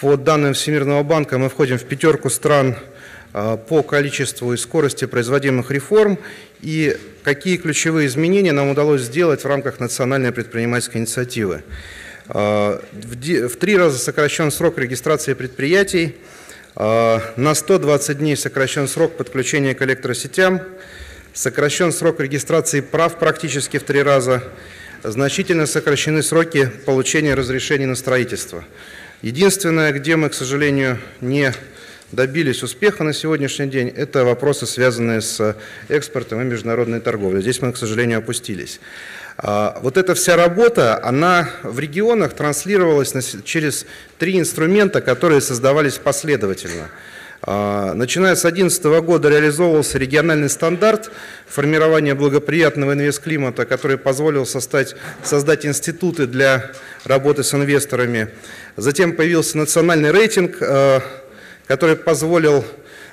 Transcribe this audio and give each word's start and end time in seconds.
По 0.00 0.16
данным 0.16 0.54
Всемирного 0.54 1.02
банка 1.02 1.38
мы 1.38 1.48
входим 1.48 1.76
в 1.76 1.82
пятерку 1.82 2.30
стран 2.30 2.76
а, 3.32 3.56
по 3.56 3.82
количеству 3.82 4.52
и 4.52 4.56
скорости 4.56 5.06
производимых 5.06 5.72
реформ 5.72 6.20
и 6.60 6.96
какие 7.24 7.56
ключевые 7.56 8.06
изменения 8.06 8.52
нам 8.52 8.70
удалось 8.70 9.02
сделать 9.02 9.42
в 9.42 9.46
рамках 9.46 9.80
национальной 9.80 10.30
предпринимательской 10.30 10.98
инициативы. 10.98 11.64
А, 12.28 12.80
в 12.92 13.56
три 13.56 13.76
раза 13.76 13.98
сокращен 13.98 14.52
срок 14.52 14.78
регистрации 14.78 15.34
предприятий, 15.34 16.14
а, 16.76 17.20
на 17.34 17.54
120 17.54 18.18
дней 18.18 18.36
сокращен 18.36 18.86
срок 18.86 19.16
подключения 19.16 19.74
к 19.74 19.82
электросетям, 19.82 20.60
сокращен 21.34 21.90
срок 21.90 22.20
регистрации 22.20 22.82
прав 22.82 23.18
практически 23.18 23.78
в 23.78 23.82
три 23.82 24.04
раза, 24.04 24.44
значительно 25.02 25.66
сокращены 25.66 26.22
сроки 26.22 26.70
получения 26.86 27.34
разрешений 27.34 27.86
на 27.86 27.96
строительство. 27.96 28.64
Единственное, 29.22 29.92
где 29.92 30.14
мы, 30.14 30.28
к 30.28 30.34
сожалению, 30.34 30.98
не 31.20 31.52
добились 32.12 32.62
успеха 32.62 33.02
на 33.02 33.12
сегодняшний 33.12 33.66
день, 33.66 33.88
это 33.88 34.24
вопросы, 34.24 34.64
связанные 34.64 35.20
с 35.20 35.56
экспортом 35.88 36.40
и 36.40 36.44
международной 36.44 37.00
торговлей. 37.00 37.42
Здесь 37.42 37.60
мы, 37.60 37.72
к 37.72 37.76
сожалению, 37.76 38.18
опустились. 38.18 38.78
А, 39.36 39.76
вот 39.82 39.96
эта 39.96 40.14
вся 40.14 40.36
работа, 40.36 41.04
она 41.04 41.50
в 41.64 41.80
регионах 41.80 42.34
транслировалась 42.34 43.12
через 43.44 43.86
три 44.18 44.38
инструмента, 44.38 45.00
которые 45.00 45.40
создавались 45.40 45.94
последовательно. 45.94 46.88
А, 47.42 47.94
начиная 47.94 48.34
с 48.34 48.42
2011 48.42 49.00
года 49.00 49.28
реализовывался 49.28 49.98
региональный 49.98 50.48
стандарт 50.48 51.10
формирования 51.46 52.14
благоприятного 52.14 52.94
инвестклимата, 52.94 53.64
который 53.64 53.96
позволил 53.96 54.44
создать, 54.44 54.96
создать 55.22 55.64
институты 55.64 56.26
для 56.26 56.72
работы 57.04 57.44
с 57.44 57.54
инвесторами. 57.54 58.30
Затем 58.76 59.14
появился 59.14 59.56
национальный 59.56 60.10
рейтинг, 60.10 60.56
а, 60.60 61.00
который 61.66 61.96
позволил 61.96 62.64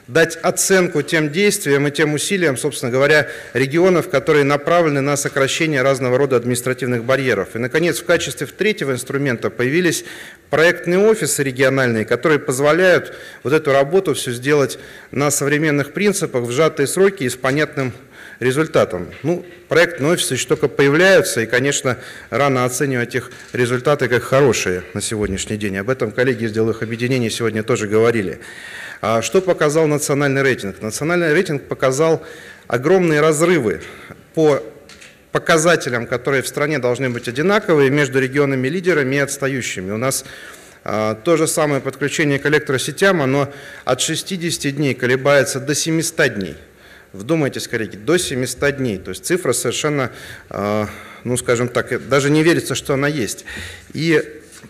дать 0.07 0.37
оценку 0.41 1.01
тем 1.01 1.31
действиям 1.31 1.87
и 1.87 1.91
тем 1.91 2.13
усилиям, 2.13 2.57
собственно 2.57 2.91
говоря, 2.91 3.27
регионов, 3.53 4.09
которые 4.09 4.43
направлены 4.43 5.01
на 5.01 5.17
сокращение 5.17 5.81
разного 5.81 6.17
рода 6.17 6.35
административных 6.35 7.03
барьеров. 7.03 7.55
И, 7.55 7.59
наконец, 7.59 7.99
в 7.99 8.05
качестве 8.05 8.47
третьего 8.47 8.91
инструмента 8.91 9.49
появились 9.49 10.05
проектные 10.49 10.99
офисы 10.99 11.43
региональные, 11.43 12.05
которые 12.05 12.39
позволяют 12.39 13.15
вот 13.43 13.53
эту 13.53 13.71
работу 13.71 14.13
все 14.13 14.31
сделать 14.31 14.77
на 15.11 15.31
современных 15.31 15.93
принципах, 15.93 16.43
в 16.43 16.51
сжатые 16.51 16.87
сроки 16.87 17.23
и 17.23 17.29
с 17.29 17.35
понятным 17.35 17.91
результатом. 18.39 19.07
Ну, 19.23 19.45
проектные 19.67 20.11
офисы 20.11 20.35
еще 20.35 20.47
только 20.47 20.67
появляются, 20.67 21.41
и, 21.41 21.45
конечно, 21.45 21.97
рано 22.29 22.65
оценивать 22.65 23.15
их 23.15 23.31
результаты 23.53 24.07
как 24.07 24.23
хорошие 24.23 24.83
на 24.93 25.01
сегодняшний 25.01 25.57
день. 25.57 25.77
Об 25.77 25.89
этом 25.89 26.11
коллеги 26.11 26.45
из 26.45 26.51
деловых 26.51 26.83
объединений 26.83 27.29
сегодня 27.29 27.63
тоже 27.63 27.87
говорили. 27.87 28.39
А 29.01 29.21
что 29.21 29.41
показал 29.41 29.87
национальный 29.87 30.41
рейтинг? 30.41 30.81
Национальный 30.81 31.33
рейтинг 31.33 31.63
показал 31.63 32.23
огромные 32.67 33.21
разрывы 33.21 33.81
по 34.33 34.61
показателям, 35.31 36.07
которые 36.07 36.41
в 36.41 36.47
стране 36.47 36.79
должны 36.79 37.09
быть 37.09 37.27
одинаковые 37.27 37.89
между 37.89 38.19
регионами-лидерами 38.19 39.17
и 39.17 39.19
отстающими. 39.19 39.91
У 39.91 39.97
нас 39.97 40.23
а, 40.85 41.15
то 41.15 41.35
же 41.35 41.45
самое 41.47 41.81
подключение 41.81 42.39
к 42.39 42.45
электросетям, 42.45 43.21
оно 43.21 43.51
от 43.83 44.01
60 44.01 44.73
дней 44.75 44.93
колебается 44.93 45.59
до 45.59 45.75
700 45.75 46.35
дней. 46.35 46.55
Вдумайтесь, 47.15 47.67
коллеги, 47.67 47.95
до 47.95 48.17
700 48.17 48.77
дней. 48.77 48.97
То 48.97 49.09
есть 49.09 49.25
цифра 49.25 49.53
совершенно, 49.53 50.11
а, 50.49 50.89
ну 51.23 51.37
скажем 51.37 51.69
так, 51.69 52.07
даже 52.07 52.29
не 52.29 52.43
верится, 52.43 52.75
что 52.75 52.93
она 52.93 53.07
есть. 53.07 53.45
И 53.93 54.21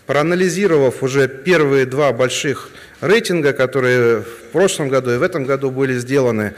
проанализировав 0.06 1.02
уже 1.02 1.28
первые 1.28 1.86
два 1.86 2.12
больших 2.12 2.70
рейтинга, 3.00 3.52
которые 3.52 4.20
в 4.20 4.52
прошлом 4.52 4.88
году 4.88 5.10
и 5.12 5.16
в 5.16 5.22
этом 5.22 5.44
году 5.44 5.70
были 5.70 5.98
сделаны, 5.98 6.54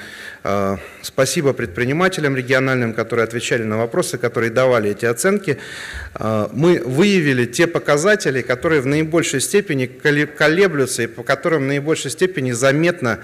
спасибо 1.03 1.53
предпринимателям 1.53 2.37
региональным, 2.37 2.95
которые 2.95 3.25
отвечали 3.25 3.65
на 3.65 3.77
вопросы, 3.77 4.19
которые 4.19 4.51
давали 4.51 4.91
эти 4.91 5.05
оценки, 5.05 5.59
а, 6.15 6.51
мы 6.53 6.83
выявили 6.85 7.45
те 7.45 7.67
показатели, 7.67 8.43
которые 8.43 8.81
в 8.81 8.87
наибольшей 8.87 9.41
степени 9.41 9.87
колеблются 9.87 11.03
и 11.03 11.07
по 11.07 11.23
которым 11.23 11.65
в 11.65 11.67
наибольшей 11.67 12.11
степени 12.11 12.53
заметно 12.53 13.21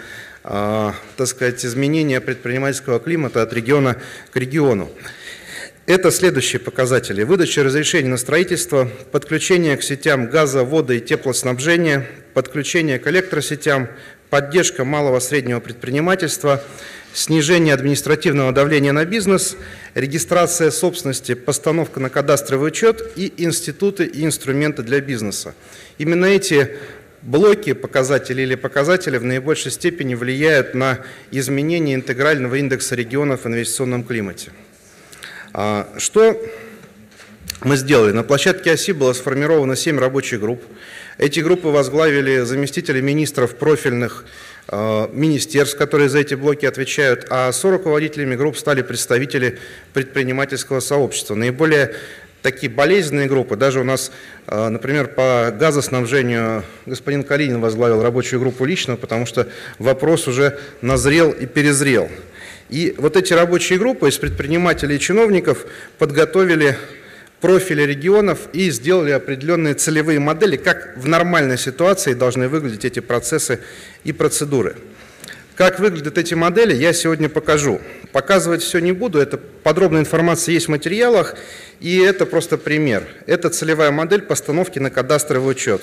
а, 0.47 0.95
так 1.17 1.27
сказать, 1.27 1.65
изменения 1.65 2.21
предпринимательского 2.21 3.01
климата 3.01 3.41
от 3.41 3.53
региона 3.55 3.97
к 4.31 4.37
региону. 4.37 4.91
Это 5.87 6.11
следующие 6.11 6.61
показатели. 6.61 7.23
Выдача 7.23 7.63
разрешений 7.63 8.09
на 8.09 8.17
строительство, 8.17 8.89
подключение 9.13 9.77
к 9.77 9.83
сетям 9.83 10.29
газа, 10.29 10.65
воды 10.65 10.99
и 10.99 11.01
теплоснабжения, 11.01 12.07
подключение 12.33 12.99
к 12.99 13.07
электросетям, 13.07 13.89
поддержка 14.31 14.85
малого 14.85 15.19
и 15.19 15.21
среднего 15.21 15.61
предпринимательства, 15.61 16.63
снижение 17.13 17.75
административного 17.75 18.53
давления 18.53 18.93
на 18.93 19.05
бизнес, 19.05 19.57
регистрация 19.95 20.71
собственности, 20.71 21.35
постановка 21.35 22.01
на 22.01 22.11
кадастровый 22.11 22.69
учет 22.69 23.13
и 23.17 23.33
институты 23.37 24.05
и 24.05 24.25
инструменты 24.25 24.83
для 24.83 25.01
бизнеса. 25.01 25.55
Именно 25.99 26.27
эти 26.27 26.77
блоки 27.23 27.73
показателей 27.73 28.43
или 28.43 28.55
показатели 28.55 29.17
в 29.17 29.25
наибольшей 29.25 29.71
степени 29.71 30.15
влияют 30.15 30.75
на 30.75 30.99
изменение 31.31 31.95
интегрального 31.95 32.57
индекса 32.57 32.95
регионов 32.95 33.45
в 33.45 33.47
инвестиционном 33.47 34.05
климате. 34.05 34.51
А, 35.53 35.89
что 35.99 36.41
мы 37.63 37.77
сделали? 37.77 38.13
На 38.13 38.25
площадке 38.25 38.73
ОСИ 38.73 38.93
было 38.93 39.13
сформировано 39.13 39.77
7 39.77 39.99
рабочих 39.99 40.41
групп. 40.41 40.63
Эти 41.19 41.41
группы 41.41 41.69
возглавили 41.69 42.41
заместители 42.41 43.01
министров 43.01 43.55
профильных 43.55 44.25
а, 44.67 45.09
министерств, 45.13 45.77
которые 45.77 46.09
за 46.09 46.19
эти 46.19 46.35
блоки 46.35 46.67
отвечают, 46.67 47.27
а 47.31 47.53
со 47.53 47.71
руководителями 47.71 48.35
групп 48.35 48.57
стали 48.57 48.83
представители 48.83 49.59
предпринимательского 49.93 50.81
сообщества. 50.81 51.35
Наиболее 51.35 51.95
такие 52.43 52.71
болезненные 52.71 53.27
группы. 53.27 53.57
Даже 53.57 53.81
у 53.81 53.85
нас, 53.85 54.11
а, 54.47 54.69
например, 54.69 55.09
по 55.09 55.55
газоснабжению 55.57 56.65
господин 56.85 57.23
Калинин 57.23 57.61
возглавил 57.61 58.03
рабочую 58.03 58.41
группу 58.41 58.65
лично, 58.65 58.97
потому 58.97 59.25
что 59.25 59.49
вопрос 59.79 60.27
уже 60.27 60.59
назрел 60.81 61.31
и 61.31 61.47
перезрел. 61.47 62.11
И 62.71 62.95
вот 62.99 63.17
эти 63.17 63.33
рабочие 63.33 63.79
группы 63.79 64.09
из 64.09 64.19
предпринимателей 64.19 64.97
и 64.97 65.01
чиновников 65.01 65.67
подготовили 65.99 66.77
профили 67.45 67.83
регионов 67.83 68.49
и 68.55 68.71
сделали 68.71 69.11
определенные 69.11 69.75
целевые 69.75 70.19
модели, 70.19 70.57
как 70.57 70.95
в 70.97 71.07
нормальной 71.07 71.59
ситуации 71.59 72.15
должны 72.15 72.49
выглядеть 72.49 72.87
эти 72.87 73.01
процессы 73.01 73.61
и 74.03 74.15
процедуры. 74.15 74.77
Как 75.55 75.79
выглядят 75.79 76.17
эти 76.17 76.33
модели, 76.33 76.73
я 76.75 76.95
сегодня 76.95 77.29
покажу. 77.29 77.83
Показывать 78.13 78.63
все 78.63 78.79
не 78.79 78.93
буду, 78.93 79.19
это 79.19 79.37
подробная 79.37 80.01
информация 80.01 80.55
есть 80.55 80.69
в 80.69 80.71
материалах, 80.71 81.35
и 81.81 81.99
это 81.99 82.25
просто 82.25 82.57
пример. 82.57 83.05
Это 83.27 83.51
целевая 83.51 83.91
модель 83.91 84.23
постановки 84.23 84.79
на 84.79 84.89
кадастровый 84.89 85.51
учет. 85.51 85.83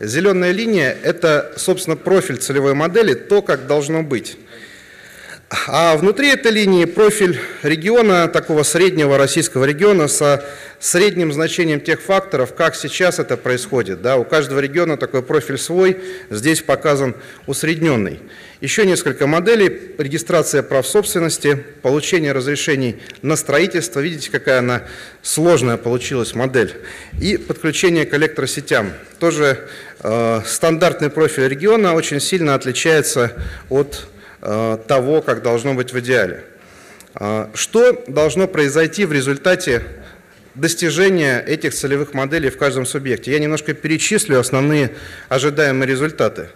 Зеленая 0.00 0.52
линия– 0.52 0.94
это, 1.02 1.54
собственно, 1.56 1.96
профиль 1.96 2.36
целевой 2.36 2.74
модели, 2.74 3.14
то, 3.14 3.40
как 3.40 3.66
должно 3.66 4.02
быть. 4.02 4.36
А 5.52 5.96
внутри 5.96 6.28
этой 6.28 6.52
линии 6.52 6.84
профиль 6.84 7.40
региона, 7.64 8.28
такого 8.28 8.62
среднего 8.62 9.18
российского 9.18 9.64
региона, 9.64 10.06
со 10.06 10.44
средним 10.78 11.32
значением 11.32 11.80
тех 11.80 12.00
факторов, 12.00 12.54
как 12.54 12.76
сейчас 12.76 13.18
это 13.18 13.36
происходит. 13.36 14.00
Да, 14.00 14.16
у 14.16 14.22
каждого 14.22 14.60
региона 14.60 14.96
такой 14.96 15.22
профиль 15.22 15.58
свой, 15.58 15.98
здесь 16.30 16.62
показан 16.62 17.16
усредненный. 17.48 18.20
Еще 18.60 18.86
несколько 18.86 19.26
моделей. 19.26 19.96
Регистрация 19.98 20.62
прав 20.62 20.86
собственности, 20.86 21.56
получение 21.82 22.30
разрешений 22.30 23.00
на 23.22 23.34
строительство. 23.34 23.98
Видите, 23.98 24.30
какая 24.30 24.60
она 24.60 24.84
сложная 25.20 25.78
получилась 25.78 26.32
модель. 26.36 26.76
И 27.20 27.36
подключение 27.36 28.06
к 28.06 28.14
электросетям. 28.14 28.92
Тоже 29.18 29.66
э, 29.98 30.42
стандартный 30.46 31.10
профиль 31.10 31.48
региона 31.48 31.94
очень 31.94 32.20
сильно 32.20 32.54
отличается 32.54 33.32
от 33.68 34.06
того, 34.40 35.22
как 35.22 35.42
должно 35.42 35.74
быть 35.74 35.92
в 35.92 35.98
идеале. 36.00 36.44
Э, 37.14 37.48
что 37.54 38.04
должно 38.06 38.46
произойти 38.46 39.04
в 39.04 39.12
результате 39.12 39.82
достижения 40.54 41.40
этих 41.40 41.74
целевых 41.74 42.14
моделей 42.14 42.50
в 42.50 42.58
каждом 42.58 42.86
субъекте? 42.86 43.32
Я 43.32 43.38
немножко 43.38 43.74
перечислю 43.74 44.38
основные 44.38 44.94
ожидаемые 45.28 45.88
результаты. 45.88 46.50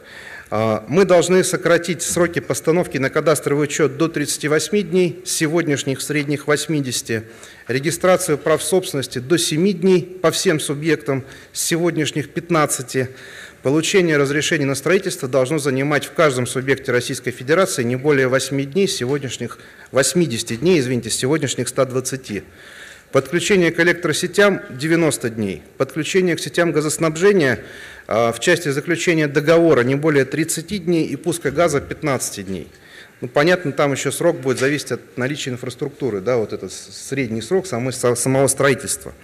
Э, 0.50 0.80
мы 0.88 1.04
должны 1.04 1.42
сократить 1.44 2.02
сроки 2.02 2.40
постановки 2.40 2.98
на 2.98 3.10
кадастровый 3.10 3.64
учет 3.64 3.96
до 3.96 4.08
38 4.08 4.82
дней, 4.82 5.22
с 5.24 5.30
сегодняшних 5.30 6.00
средних 6.00 6.46
80, 6.46 7.24
регистрацию 7.68 8.38
прав 8.38 8.62
собственности 8.62 9.18
до 9.18 9.38
7 9.38 9.72
дней 9.72 10.02
по 10.02 10.30
всем 10.30 10.60
субъектам, 10.60 11.24
с 11.52 11.62
сегодняшних 11.62 12.30
15, 12.30 13.08
Получение 13.64 14.18
разрешения 14.18 14.66
на 14.66 14.74
строительство 14.74 15.26
должно 15.26 15.56
занимать 15.56 16.04
в 16.04 16.12
каждом 16.12 16.46
субъекте 16.46 16.92
Российской 16.92 17.30
Федерации 17.30 17.82
не 17.82 17.96
более 17.96 18.28
8 18.28 18.62
дней, 18.70 18.86
сегодняшних 18.86 19.58
80 19.90 20.60
дней, 20.60 20.78
извините, 20.80 21.08
сегодняшних 21.08 21.68
120. 21.68 22.44
Подключение 23.14 23.70
к 23.70 23.78
электросетям 23.78 24.60
90 24.70 25.30
дней. 25.30 25.62
Подключение 25.78 26.34
к 26.34 26.40
сетям 26.40 26.72
газоснабжения 26.72 27.60
а, 28.08 28.32
в 28.32 28.40
части 28.40 28.70
заключения 28.70 29.28
договора 29.28 29.82
не 29.82 29.94
более 29.94 30.24
30 30.24 30.84
дней 30.84 31.06
и 31.06 31.14
пуска 31.14 31.52
газа 31.52 31.80
15 31.80 32.44
дней. 32.44 32.66
Ну, 33.20 33.28
понятно, 33.28 33.70
там 33.70 33.92
еще 33.92 34.10
срок 34.10 34.40
будет 34.40 34.58
зависеть 34.58 34.90
от 34.90 35.16
наличия 35.16 35.50
инфраструктуры, 35.50 36.20
да, 36.20 36.38
вот 36.38 36.52
этот 36.52 36.72
средний 36.72 37.40
срок 37.40 37.68
самого 37.68 38.48
строительства. 38.48 39.14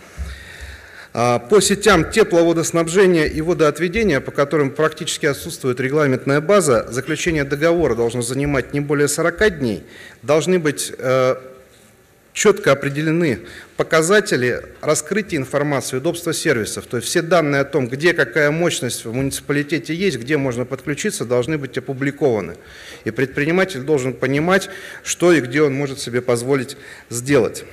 А, 1.13 1.41
по 1.41 1.61
сетям 1.61 2.13
тепловодоснабжения 2.13 3.25
и 3.25 3.41
водоотведения, 3.41 4.21
по 4.21 4.31
которым 4.31 4.71
практически 4.71 5.27
отсутствует 5.27 5.81
регламентная 5.81 6.41
база, 6.41 6.87
заключение 6.93 7.43
договора 7.43 7.97
должно 7.97 8.23
занимать 8.23 8.73
не 8.73 8.79
более 8.79 9.09
40 9.09 9.59
дней, 9.59 9.83
должны 10.23 10.61
быть 10.61 10.93
э, 10.97 11.35
четко 12.41 12.73
определены 12.73 13.41
показатели 13.77 14.63
раскрытия 14.81 15.39
информации, 15.39 15.99
удобства 15.99 16.33
сервисов. 16.33 16.87
То 16.87 16.97
есть 16.97 17.09
все 17.09 17.21
данные 17.21 17.61
о 17.61 17.65
том, 17.67 17.87
где 17.87 18.15
какая 18.15 18.51
мощность 18.51 19.05
в 19.05 19.13
муниципалитете 19.13 19.95
есть, 19.95 20.19
где 20.19 20.39
можно 20.39 20.65
подключиться, 20.65 21.27
должны 21.27 21.59
быть 21.59 21.77
опубликованы. 21.77 22.57
И 23.05 23.11
предприниматель 23.11 23.81
должен 23.81 24.15
понимать, 24.15 24.71
что 25.05 25.35
и 25.35 25.43
где 25.43 25.61
он 25.61 25.75
может 25.75 26.01
себе 26.01 26.23
позволить 26.23 26.79
сделать. 27.11 27.65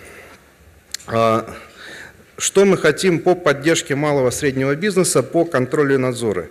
А, 1.08 1.50
что 2.38 2.66
мы 2.66 2.78
хотим 2.78 3.19
по 3.19 3.36
поддержке 3.36 3.96
малого 3.96 4.28
и 4.28 4.34
среднего 4.34 4.75
бизнеса, 4.75 5.24
по 5.24 5.46
контролю 5.46 5.96
и 5.96 5.98
надзору? 5.98 6.48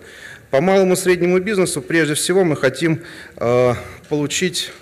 По 0.50 0.62
малому 0.62 0.94
и 0.94 0.96
среднему 0.96 1.38
бизнесу 1.38 1.82
прежде 1.82 2.14
всего 2.14 2.44
мы 2.44 2.56
хотим 2.56 3.02
э, 3.36 3.74
получить 4.08 4.72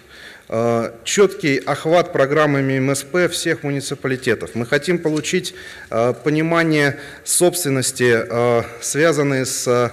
четкий 1.05 1.59
охват 1.59 2.13
программами 2.13 2.79
МСП 2.79 3.31
всех 3.31 3.63
муниципалитетов. 3.63 4.55
Мы 4.55 4.67
хотим 4.67 4.99
получить 4.99 5.55
э, 5.91 6.13
понимание 6.23 7.01
собственности, 7.25 8.15
э, 8.15 8.63
связанные 8.81 9.47
с 9.47 9.67
э, 9.67 9.91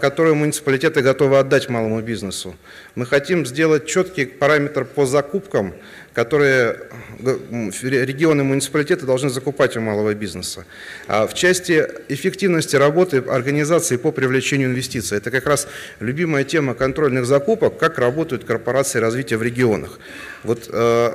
которые 0.00 0.34
муниципалитеты 0.34 1.00
готовы 1.00 1.38
отдать 1.38 1.70
малому 1.70 2.02
бизнесу. 2.02 2.54
Мы 2.94 3.06
хотим 3.06 3.46
сделать 3.46 3.86
четкий 3.86 4.26
параметр 4.26 4.84
по 4.84 5.06
закупкам, 5.06 5.72
которые 6.12 6.76
регионы 7.20 8.42
и 8.42 8.44
муниципалитеты 8.44 9.06
должны 9.06 9.30
закупать 9.30 9.76
у 9.76 9.80
малого 9.80 10.12
бизнеса. 10.14 10.66
А 11.08 11.26
в 11.26 11.32
части 11.32 11.86
эффективности 12.08 12.76
работы 12.76 13.18
организации 13.18 13.96
по 13.96 14.12
привлечению 14.12 14.68
инвестиций, 14.68 15.16
это 15.16 15.30
как 15.30 15.46
раз 15.46 15.66
любимая 16.00 16.44
тема 16.44 16.74
контрольных 16.74 17.24
закупок, 17.24 17.78
как 17.78 17.98
работают 17.98 18.44
корпорации 18.44 18.98
развития 18.98 19.38
в 19.38 19.42
регионах. 19.42 19.98
Вот 20.44 20.68
э, 20.70 21.14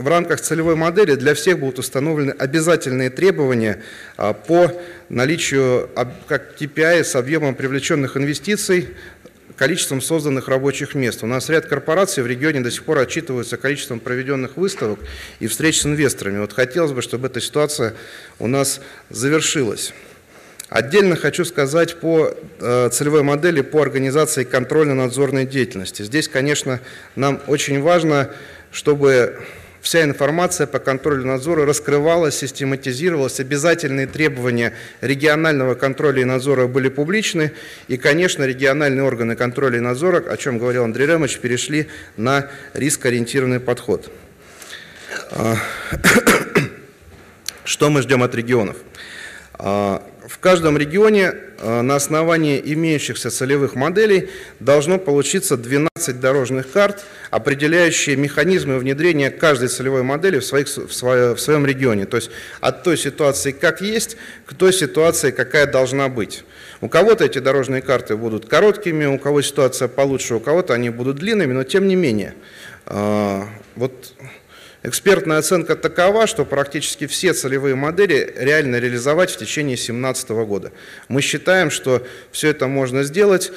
в 0.00 0.08
рамках 0.08 0.40
целевой 0.40 0.76
модели 0.76 1.14
для 1.14 1.34
всех 1.34 1.58
будут 1.58 1.78
установлены 1.78 2.30
обязательные 2.30 3.10
требования 3.10 3.82
а, 4.16 4.32
по 4.32 4.72
наличию 5.10 5.90
как 6.26 6.58
KPI 6.58 7.04
с 7.04 7.14
объемом 7.16 7.54
привлеченных 7.54 8.16
инвестиций 8.16 8.88
количеством 9.56 10.00
созданных 10.00 10.48
рабочих 10.48 10.94
мест. 10.94 11.22
У 11.22 11.26
нас 11.26 11.50
ряд 11.50 11.66
корпораций 11.66 12.22
в 12.22 12.26
регионе 12.26 12.60
до 12.60 12.70
сих 12.70 12.84
пор 12.84 12.98
отчитываются 12.98 13.58
количеством 13.58 14.00
проведенных 14.00 14.56
выставок 14.56 15.00
и 15.38 15.46
встреч 15.46 15.82
с 15.82 15.86
инвесторами. 15.86 16.38
Вот 16.38 16.54
хотелось 16.54 16.92
бы, 16.92 17.02
чтобы 17.02 17.26
эта 17.26 17.42
ситуация 17.42 17.94
у 18.38 18.46
нас 18.46 18.80
завершилась. 19.10 19.92
Отдельно 20.70 21.16
хочу 21.16 21.44
сказать 21.44 22.00
по 22.00 22.32
э, 22.60 22.88
целевой 22.90 23.22
модели 23.22 23.60
по 23.60 23.82
организации 23.82 24.44
контрольно-надзорной 24.44 25.44
деятельности. 25.44 26.04
Здесь, 26.04 26.26
конечно, 26.28 26.80
нам 27.16 27.42
очень 27.48 27.82
важно, 27.82 28.30
чтобы 28.70 29.40
вся 29.80 30.04
информация 30.04 30.66
по 30.66 30.78
контролю 30.78 31.24
надзора 31.26 31.64
раскрывалась, 31.66 32.36
систематизировалась, 32.36 33.40
обязательные 33.40 34.06
требования 34.06 34.74
регионального 35.00 35.74
контроля 35.74 36.22
и 36.22 36.24
надзора 36.24 36.66
были 36.66 36.88
публичны, 36.88 37.52
и, 37.88 37.96
конечно, 37.96 38.44
региональные 38.44 39.02
органы 39.02 39.36
контроля 39.36 39.78
и 39.78 39.80
надзора, 39.80 40.18
о 40.30 40.36
чем 40.36 40.58
говорил 40.58 40.84
Андрей 40.84 41.06
Ремович, 41.06 41.38
перешли 41.38 41.88
на 42.16 42.48
рискоориентированный 42.74 43.60
подход. 43.60 44.10
А, 45.30 45.56
что 47.64 47.90
мы 47.90 48.02
ждем 48.02 48.22
от 48.22 48.34
регионов? 48.34 48.76
В 50.30 50.38
каждом 50.38 50.78
регионе 50.78 51.34
э, 51.58 51.80
на 51.80 51.96
основании 51.96 52.62
имеющихся 52.64 53.32
целевых 53.32 53.74
моделей 53.74 54.30
должно 54.60 54.96
получиться 54.96 55.56
12 55.56 56.20
дорожных 56.20 56.70
карт, 56.70 57.04
определяющие 57.32 58.14
механизмы 58.14 58.78
внедрения 58.78 59.30
каждой 59.30 59.66
целевой 59.66 60.04
модели 60.04 60.38
в, 60.38 60.44
своих, 60.44 60.68
в, 60.68 60.92
свое, 60.92 61.34
в 61.34 61.40
своем 61.40 61.66
регионе. 61.66 62.06
То 62.06 62.16
есть 62.16 62.30
от 62.60 62.84
той 62.84 62.96
ситуации, 62.96 63.50
как 63.50 63.80
есть, 63.80 64.16
к 64.46 64.54
той 64.54 64.72
ситуации, 64.72 65.32
какая 65.32 65.66
должна 65.66 66.08
быть. 66.08 66.44
У 66.80 66.88
кого-то 66.88 67.24
эти 67.24 67.40
дорожные 67.40 67.82
карты 67.82 68.16
будут 68.16 68.46
короткими, 68.46 69.06
у 69.06 69.18
кого 69.18 69.42
ситуация 69.42 69.88
получше, 69.88 70.36
у 70.36 70.40
кого-то 70.40 70.74
они 70.74 70.90
будут 70.90 71.16
длинными, 71.16 71.54
но 71.54 71.64
тем 71.64 71.88
не 71.88 71.96
менее. 71.96 72.34
Э, 72.86 73.42
вот 73.74 74.14
Экспертная 74.82 75.38
оценка 75.38 75.76
такова, 75.76 76.26
что 76.26 76.46
практически 76.46 77.06
все 77.06 77.34
целевые 77.34 77.74
модели 77.74 78.32
реально 78.38 78.76
реализовать 78.76 79.30
в 79.30 79.36
течение 79.36 79.76
2017 79.76 80.30
года. 80.30 80.72
Мы 81.08 81.20
считаем, 81.20 81.70
что 81.70 82.06
все 82.32 82.48
это 82.48 82.66
можно 82.66 83.02
сделать, 83.02 83.52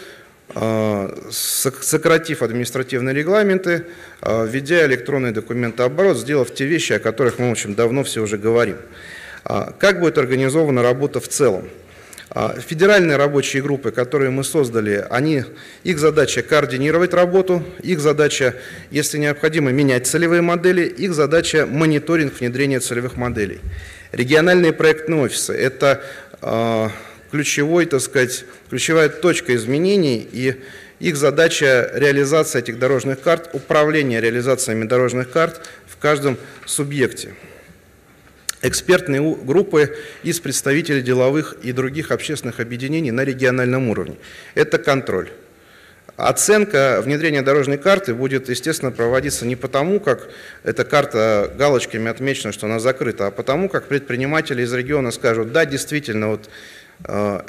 э, 0.54 1.30
сократив 1.32 2.42
административные 2.42 3.16
регламенты, 3.16 3.86
э, 4.22 4.48
введя 4.48 4.86
электронный 4.86 5.32
документооборот, 5.32 6.18
сделав 6.18 6.54
те 6.54 6.66
вещи, 6.66 6.92
о 6.92 7.00
которых 7.00 7.40
мы 7.40 7.52
очень 7.52 7.74
давно 7.74 8.04
все 8.04 8.22
уже 8.22 8.38
говорим. 8.38 8.78
А 9.46 9.72
как 9.72 10.02
будет 10.02 10.18
организована 10.18 10.84
работа 10.84 11.22
в 11.22 11.30
целом? 11.30 11.70
А, 12.36 12.56
федеральные 12.60 13.18
рабочие 13.18 13.62
группы, 13.62 13.92
которые 13.92 14.32
мы 14.32 14.44
создали, 14.44 15.06
они, 15.12 15.44
их 15.84 16.00
задача 16.00 16.42
координировать 16.42 17.14
работу, 17.14 17.64
их 17.84 18.00
задача, 18.00 18.56
если 18.90 19.20
необходимо, 19.20 19.72
менять 19.72 20.08
целевые 20.08 20.42
модели, 20.42 20.84
их 20.84 21.14
задача 21.14 21.68
мониторинг 21.68 22.40
внедрения 22.40 22.80
целевых 22.80 23.18
моделей. 23.18 23.60
Региональные 24.12 24.74
проектные 24.74 25.22
офисы– 25.22 25.54
это 25.54 26.02
э, 26.42 26.90
ключевой, 27.30 27.86
так 27.86 28.02
сказать, 28.02 28.46
ключевая 28.68 29.10
точка 29.10 29.56
изменений 29.56 30.28
и 30.32 30.56
их 31.00 31.18
задача 31.18 31.92
реализация 31.94 32.64
этих 32.64 32.80
дорожных 32.80 33.22
карт, 33.22 33.52
управление 33.54 34.22
реализациями 34.22 34.86
дорожных 34.86 35.30
карт 35.30 35.62
в 35.86 35.98
каждом 35.98 36.38
субъекте 36.66 37.36
экспертные 38.64 39.22
группы 39.22 39.96
из 40.24 40.40
представителей 40.40 41.02
деловых 41.02 41.58
и 41.62 41.72
других 41.72 42.10
общественных 42.10 42.60
объединений 42.60 43.12
на 43.12 43.24
региональном 43.24 43.90
уровне. 43.90 44.16
Это 44.56 44.80
контроль. 44.80 45.30
Оценка 46.16 47.02
внедрения 47.04 47.42
дорожной 47.42 47.78
карты 47.78 48.14
будет, 48.14 48.48
естественно, 48.48 48.92
проводиться 48.92 49.46
не 49.46 49.56
потому, 49.56 50.00
как 50.00 50.30
эта 50.64 50.86
карта 50.86 51.52
галочками 51.58 52.10
отмечена, 52.10 52.54
что 52.54 52.68
она 52.68 52.80
закрыта, 52.80 53.28
а 53.28 53.32
потому, 53.32 53.68
как 53.68 53.88
предприниматели 53.88 54.62
из 54.62 54.72
региона 54.72 55.12
скажут, 55.12 55.52
да, 55.52 55.66
действительно, 55.66 56.30
вот 56.30 56.50
э, 57.06 57.42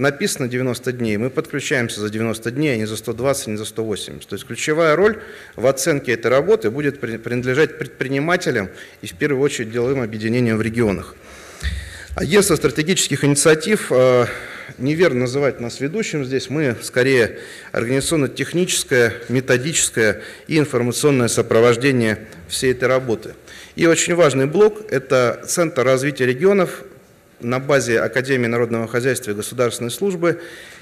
написано 0.00 0.48
90 0.48 0.92
дней, 0.92 1.16
мы 1.16 1.30
подключаемся 1.30 2.00
за 2.00 2.10
90 2.10 2.50
дней, 2.50 2.74
а 2.74 2.76
не 2.76 2.86
за 2.86 2.96
120, 2.96 3.48
не 3.48 3.56
за 3.56 3.64
180. 3.64 4.28
То 4.28 4.34
есть 4.34 4.46
ключевая 4.46 4.96
роль 4.96 5.20
в 5.56 5.66
оценке 5.66 6.12
этой 6.12 6.28
работы 6.28 6.70
будет 6.70 7.00
принадлежать 7.00 7.78
предпринимателям 7.78 8.70
и 9.02 9.06
в 9.06 9.14
первую 9.14 9.42
очередь 9.42 9.70
деловым 9.70 10.02
объединениям 10.02 10.56
в 10.56 10.62
регионах. 10.62 11.14
Агентство 12.16 12.56
стратегических 12.56 13.24
инициатив, 13.24 13.92
э, 13.92 14.26
неверно 14.78 15.20
называть 15.20 15.60
нас 15.60 15.80
ведущим 15.80 16.24
здесь, 16.24 16.50
мы 16.50 16.76
скорее 16.82 17.38
организационно-техническое, 17.70 19.14
методическое 19.28 20.22
и 20.48 20.58
информационное 20.58 21.28
сопровождение 21.28 22.26
всей 22.48 22.72
этой 22.72 22.88
работы. 22.88 23.34
И 23.76 23.86
очень 23.86 24.14
важный 24.14 24.46
блок– 24.46 24.82
это 24.90 25.44
Центр 25.46 25.84
развития 25.84 26.26
регионов, 26.26 26.84
на 27.40 27.58
базе 27.58 28.00
Академии 28.00 28.46
народного 28.46 28.86
хозяйства 28.88 29.30
и 29.30 29.34
государственной 29.34 29.90
службы, 29.90 30.40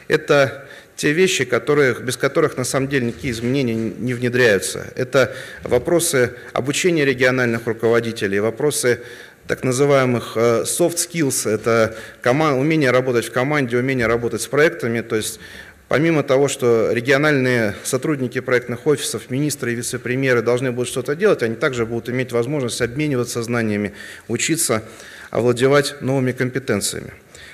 это 0.09 0.67
те 0.97 1.13
вещи, 1.13 1.45
которые, 1.45 1.95
без 1.95 2.17
которых 2.17 2.57
на 2.57 2.65
самом 2.65 2.89
деле 2.89 3.07
никакие 3.07 3.33
изменения 3.33 3.75
не 3.75 4.15
внедряются. 4.15 4.87
Это 4.97 5.35
вопросы 5.63 6.33
обучения 6.53 7.05
региональных 7.05 7.67
руководителей, 7.67 8.41
вопросы 8.41 9.01
так 9.47 9.65
называемых 9.65 10.33
э, 10.37 10.65
soft 10.65 10.97
skills, 10.97 11.49
это 11.49 11.97
команд, 12.21 12.59
умение 12.59 12.91
работать 12.91 13.27
в 13.27 13.33
команде, 13.33 13.79
умение 13.79 14.07
работать 14.07 14.43
с 14.43 14.47
проектами, 14.47 15.01
то 15.01 15.17
есть 15.17 15.41
Помимо 15.89 16.23
того, 16.23 16.49
что 16.49 16.93
региональные 16.93 17.75
сотрудники 17.83 18.41
проектных 18.41 18.87
офисов, 18.87 19.31
министры 19.31 19.73
и 19.73 19.75
вице-премьеры 19.75 20.43
должны 20.43 20.71
будут 20.71 20.89
что-то 20.89 21.17
делать, 21.17 21.43
они 21.43 21.55
также 21.55 21.87
будут 21.87 22.11
иметь 22.11 22.31
возможность 22.31 22.83
обмениваться 22.83 23.43
знаниями, 23.43 23.95
учиться 24.29 24.85
овладевать 25.31 26.01
новыми 26.01 26.33
компетенциями. 26.33 27.13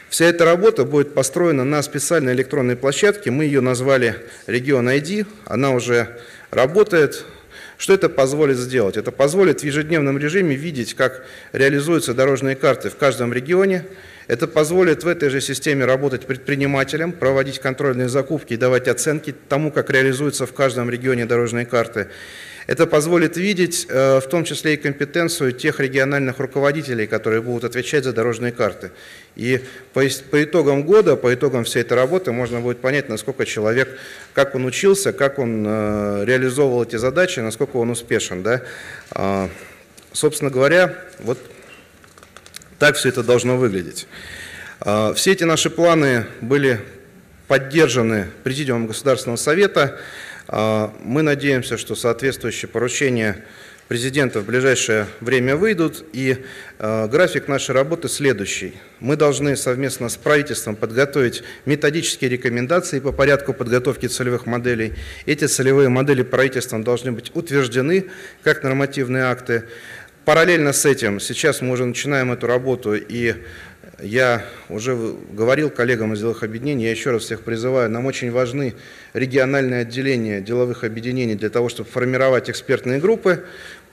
Вся 0.09 0.26
эта 0.26 0.45
работа 0.45 0.85
будет 0.85 1.12
построена 1.12 1.64
на 1.64 1.83
специальной 1.83 2.35
электронной 2.35 2.76
площадке. 2.76 3.31
Мы 3.31 3.47
ее 3.47 3.61
назвали 3.61 4.16
«Регион 4.47 4.88
ID». 4.88 5.26
Она 5.45 5.73
уже 5.73 6.21
работает. 6.50 7.25
Что 7.78 7.95
это 7.95 8.09
позволит 8.09 8.57
сделать? 8.57 8.97
Это 8.97 9.11
позволит 9.11 9.62
в 9.62 9.64
ежедневном 9.64 10.16
режиме 10.16 10.54
видеть, 10.54 10.95
как 10.95 11.25
реализуются 11.52 12.14
дорожные 12.14 12.54
карты 12.54 12.90
в 12.90 12.97
каждом 12.97 13.33
регионе. 13.33 13.85
Это 14.28 14.47
позволит 14.47 15.02
в 15.02 15.09
этой 15.09 15.28
же 15.28 15.40
системе 15.40 15.85
работать 15.85 16.26
предпринимателям, 16.26 17.11
проводить 17.11 17.59
контрольные 17.59 18.09
закупки 18.09 18.54
и 18.54 18.57
давать 18.57 18.87
оценки 18.87 19.35
тому, 19.49 19.73
как 19.73 19.90
реализуются 19.90 20.47
в 20.47 20.52
каждом 20.52 20.88
регионе 20.88 21.26
дорожные 21.26 21.66
карты. 21.66 22.09
Это 22.66 22.87
позволит 22.87 23.37
видеть 23.37 23.87
э, 23.88 24.21
в 24.21 24.28
том 24.28 24.44
числе 24.44 24.75
и 24.75 24.76
компетенцию 24.76 25.52
тех 25.52 25.80
региональных 25.80 26.38
руководителей, 26.38 27.06
которые 27.06 27.42
будут 27.42 27.64
отвечать 27.64 28.04
за 28.04 28.12
дорожные 28.12 28.52
карты. 28.52 28.90
И 29.37 29.61
по, 29.92 30.06
итогам 30.06 30.85
года, 30.85 31.16
по 31.16 31.35
итогам 31.35 31.64
всей 31.64 31.83
этой 31.83 31.92
работы 31.94 32.33
можно 32.33 32.61
будет 32.61 32.80
понять, 32.80 33.09
насколько 33.09 33.44
человек, 33.44 33.99
как 34.33 34.54
он 34.54 34.64
учился, 34.64 35.12
как 35.12 35.38
он 35.38 35.64
э, 35.66 36.25
реализовывал 36.25 36.85
эти 36.85 36.97
задачи, 36.97 37.40
насколько 37.40 37.76
он 37.76 37.90
успешен. 37.90 38.42
Да? 38.42 38.62
А, 39.11 39.50
собственно 40.12 40.50
говоря, 40.50 40.94
вот 41.18 41.38
так 42.78 42.97
все 42.97 43.11
это 43.11 43.23
должно 43.23 43.59
выглядеть. 43.59 44.06
А, 44.80 45.12
все 45.12 45.33
эти 45.33 45.44
наши 45.44 45.68
планы 45.68 46.26
были 46.40 46.80
поддержаны 47.47 48.28
Президиумом 48.42 48.87
Государственного 48.87 49.37
Совета. 49.37 49.99
А, 50.46 50.94
мы 51.02 51.22
надеемся, 51.22 51.78
что 51.78 51.94
соответствующие 51.94 52.68
поручения 52.68 53.44
президента 53.88 54.40
в 54.40 54.46
ближайшее 54.46 55.06
время 55.20 55.56
выйдут, 55.56 56.04
и 56.12 56.44
а, 56.78 57.06
график 57.08 57.48
нашей 57.48 57.74
работы 57.74 58.08
следующий. 58.08 58.74
Мы 59.00 59.16
должны 59.16 59.56
совместно 59.56 60.08
с 60.08 60.16
правительством 60.16 60.76
подготовить 60.76 61.42
методические 61.64 62.30
рекомендации 62.30 63.00
по 63.00 63.12
порядку 63.12 63.54
подготовки 63.54 64.06
целевых 64.06 64.46
моделей. 64.46 64.94
Эти 65.26 65.46
целевые 65.46 65.88
модели 65.88 66.22
правительством 66.22 66.84
должны 66.84 67.12
быть 67.12 67.30
утверждены 67.34 68.10
как 68.42 68.62
нормативные 68.62 69.24
акты. 69.24 69.64
Параллельно 70.24 70.72
с 70.72 70.86
этим 70.86 71.20
сейчас 71.20 71.60
мы 71.60 71.72
уже 71.72 71.84
начинаем 71.84 72.32
эту 72.32 72.46
работу, 72.46 72.94
и 72.94 73.34
я 74.02 74.44
уже 74.68 74.96
говорил 75.32 75.70
коллегам 75.70 76.14
из 76.14 76.20
деловых 76.20 76.42
объединений, 76.42 76.84
я 76.84 76.90
еще 76.90 77.10
раз 77.10 77.22
всех 77.24 77.42
призываю, 77.42 77.90
нам 77.90 78.06
очень 78.06 78.30
важны 78.30 78.74
региональные 79.12 79.82
отделения 79.82 80.40
деловых 80.40 80.84
объединений 80.84 81.34
для 81.34 81.50
того, 81.50 81.68
чтобы 81.68 81.88
формировать 81.88 82.50
экспертные 82.50 82.98
группы. 82.98 83.44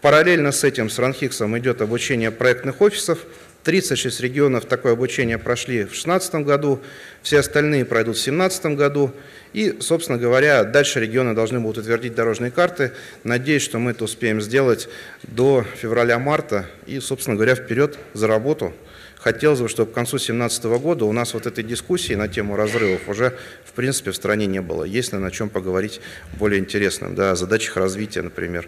Параллельно 0.01 0.51
с 0.51 0.63
этим, 0.63 0.89
с 0.89 0.97
Ранхиксом 0.97 1.57
идет 1.57 1.81
обучение 1.81 2.31
проектных 2.31 2.81
офисов. 2.81 3.19
36 3.63 4.21
регионов 4.21 4.65
такое 4.65 4.93
обучение 4.93 5.37
прошли 5.37 5.83
в 5.83 5.89
2016 5.89 6.35
году, 6.35 6.81
все 7.21 7.39
остальные 7.39 7.85
пройдут 7.85 8.15
в 8.15 8.23
2017 8.23 8.65
году. 8.77 9.11
И, 9.53 9.77
собственно 9.81 10.17
говоря, 10.17 10.63
дальше 10.63 10.99
регионы 10.99 11.35
должны 11.35 11.59
будут 11.59 11.83
утвердить 11.83 12.15
дорожные 12.15 12.49
карты. 12.49 12.93
Надеюсь, 13.23 13.61
что 13.61 13.77
мы 13.77 13.91
это 13.91 14.05
успеем 14.05 14.41
сделать 14.41 14.89
до 15.21 15.63
февраля-марта 15.75 16.65
и, 16.87 16.99
собственно 16.99 17.35
говоря, 17.35 17.53
вперед 17.53 17.99
за 18.13 18.25
работу. 18.25 18.73
Хотелось 19.21 19.59
бы, 19.59 19.69
чтобы 19.69 19.91
к 19.91 19.93
концу 19.93 20.17
2017 20.17 20.63
года 20.81 21.05
у 21.05 21.11
нас 21.11 21.35
вот 21.35 21.45
этой 21.45 21.63
дискуссии 21.63 22.13
на 22.13 22.27
тему 22.27 22.55
разрывов 22.55 23.07
уже, 23.07 23.37
в 23.63 23.73
принципе, 23.73 24.09
в 24.09 24.15
стране 24.15 24.47
не 24.47 24.61
было. 24.61 24.83
Есть, 24.83 25.11
наверное, 25.11 25.29
о 25.29 25.31
чем 25.31 25.49
поговорить 25.49 26.01
более 26.39 26.59
интересным, 26.59 27.13
да, 27.13 27.31
о 27.31 27.35
задачах 27.35 27.77
развития, 27.77 28.23
например, 28.23 28.67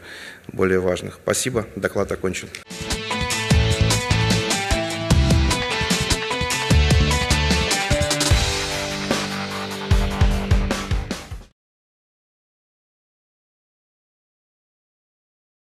более 0.49 0.79
важных. 0.79 1.19
Спасибо, 1.23 1.65
доклад 1.75 2.11
окончен. 2.11 2.49